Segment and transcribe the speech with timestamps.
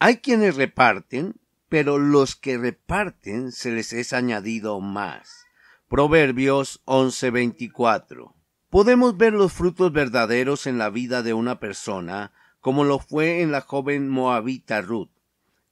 [0.00, 5.46] Hay quienes reparten, pero los que reparten se les es añadido más.
[5.88, 8.32] Proverbios 11:24.
[8.70, 12.30] Podemos ver los frutos verdaderos en la vida de una persona,
[12.60, 15.10] como lo fue en la joven moabita Ruth.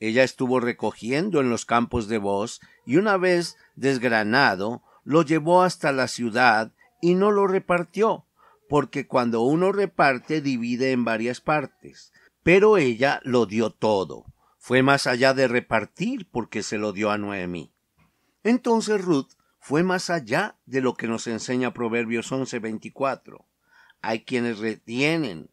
[0.00, 5.92] Ella estuvo recogiendo en los campos de voz y una vez desgranado, lo llevó hasta
[5.92, 8.24] la ciudad y no lo repartió,
[8.70, 12.10] porque cuando uno reparte divide en varias partes
[12.44, 14.26] pero ella lo dio todo.
[14.58, 17.72] Fue más allá de repartir porque se lo dio a Noemí.
[18.44, 23.46] Entonces Ruth fue más allá de lo que nos enseña Proverbios 11:24.
[24.02, 25.50] Hay quienes retienen,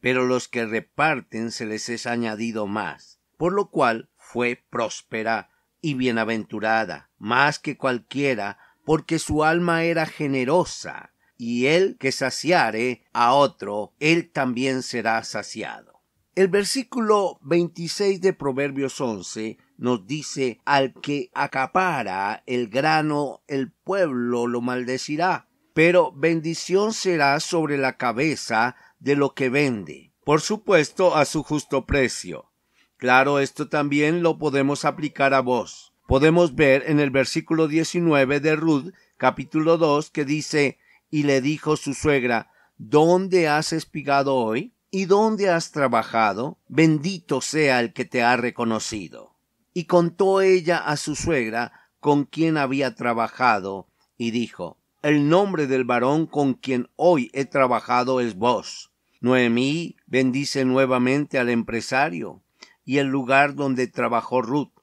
[0.00, 5.48] pero los que reparten se les es añadido más, por lo cual fue próspera
[5.80, 13.32] y bienaventurada, más que cualquiera, porque su alma era generosa, y el que saciare a
[13.32, 15.94] otro, él también será saciado.
[16.34, 24.48] El versículo 26 de Proverbios 11 nos dice, al que acapara el grano, el pueblo
[24.48, 31.24] lo maldecirá, pero bendición será sobre la cabeza de lo que vende, por supuesto a
[31.24, 32.50] su justo precio.
[32.96, 35.94] Claro, esto también lo podemos aplicar a vos.
[36.08, 40.78] Podemos ver en el versículo 19 de Ruth, capítulo 2, que dice,
[41.10, 44.74] y le dijo su suegra, ¿dónde has espigado hoy?
[44.96, 46.56] ¿Y dónde has trabajado?
[46.68, 49.34] Bendito sea el que te ha reconocido.
[49.72, 55.82] Y contó ella a su suegra con quien había trabajado, y dijo, El nombre del
[55.82, 58.92] varón con quien hoy he trabajado es vos.
[59.20, 62.44] Noemí bendice nuevamente al empresario
[62.84, 64.74] y el lugar donde trabajó Ruth.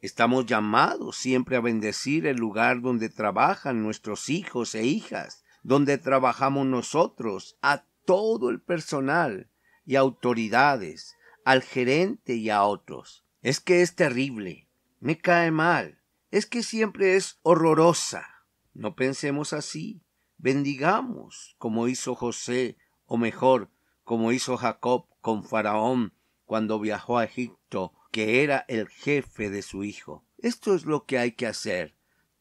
[0.00, 6.64] Estamos llamados siempre a bendecir el lugar donde trabajan nuestros hijos e hijas, donde trabajamos
[6.64, 7.56] nosotros,
[8.04, 9.50] todo el personal
[9.84, 13.24] y autoridades, al gerente y a otros.
[13.42, 14.68] Es que es terrible,
[15.00, 18.26] me cae mal, es que siempre es horrorosa.
[18.74, 20.02] No pensemos así,
[20.38, 22.76] bendigamos como hizo José,
[23.06, 23.70] o mejor,
[24.04, 26.14] como hizo Jacob con Faraón
[26.44, 30.24] cuando viajó a Egipto, que era el jefe de su hijo.
[30.38, 31.96] Esto es lo que hay que hacer,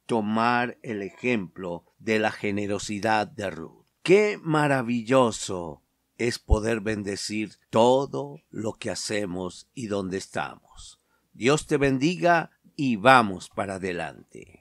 [0.05, 3.80] tomar el ejemplo de la generosidad de Ruth.
[4.03, 5.83] Qué maravilloso
[6.17, 10.99] es poder bendecir todo lo que hacemos y donde estamos.
[11.33, 14.60] Dios te bendiga y vamos para adelante.